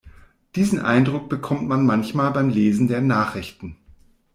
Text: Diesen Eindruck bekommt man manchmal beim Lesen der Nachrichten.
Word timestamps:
Diesen 0.55 0.79
Eindruck 0.79 1.29
bekommt 1.29 1.67
man 1.67 1.85
manchmal 1.85 2.31
beim 2.31 2.49
Lesen 2.49 2.87
der 2.87 3.01
Nachrichten. 3.01 3.77